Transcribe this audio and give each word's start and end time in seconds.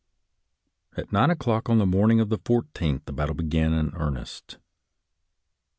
At 0.97 1.11
nine 1.11 1.29
o'clock 1.29 1.69
on 1.69 1.77
the 1.77 1.85
morning 1.85 2.19
of 2.19 2.29
the 2.29 2.39
lith 2.49 3.05
the 3.05 3.13
battle 3.13 3.35
began 3.35 3.71
in 3.73 3.91
earnest. 3.93 4.57